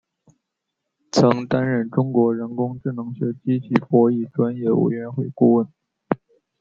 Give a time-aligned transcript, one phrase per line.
[1.11, 5.67] 曾担任中国人工智能学会机器博弈专业委员会顾问。